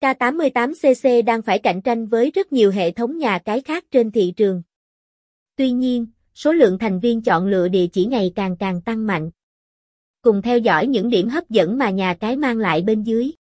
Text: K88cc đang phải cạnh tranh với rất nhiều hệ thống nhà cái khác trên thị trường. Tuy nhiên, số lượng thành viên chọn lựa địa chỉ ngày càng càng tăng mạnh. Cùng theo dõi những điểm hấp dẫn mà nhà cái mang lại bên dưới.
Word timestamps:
K88cc 0.00 1.24
đang 1.24 1.42
phải 1.42 1.58
cạnh 1.58 1.82
tranh 1.82 2.06
với 2.06 2.30
rất 2.34 2.52
nhiều 2.52 2.70
hệ 2.70 2.90
thống 2.90 3.18
nhà 3.18 3.38
cái 3.38 3.60
khác 3.60 3.84
trên 3.90 4.10
thị 4.10 4.32
trường. 4.36 4.62
Tuy 5.56 5.70
nhiên, 5.70 6.06
số 6.34 6.52
lượng 6.52 6.78
thành 6.78 7.00
viên 7.00 7.22
chọn 7.22 7.46
lựa 7.46 7.68
địa 7.68 7.86
chỉ 7.86 8.04
ngày 8.04 8.32
càng 8.34 8.56
càng 8.56 8.82
tăng 8.82 9.06
mạnh. 9.06 9.30
Cùng 10.22 10.42
theo 10.42 10.58
dõi 10.58 10.86
những 10.86 11.10
điểm 11.10 11.28
hấp 11.28 11.50
dẫn 11.50 11.78
mà 11.78 11.90
nhà 11.90 12.14
cái 12.14 12.36
mang 12.36 12.58
lại 12.58 12.82
bên 12.82 13.02
dưới. 13.02 13.32